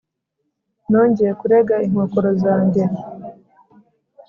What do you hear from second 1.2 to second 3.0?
kurega inkokora zanjye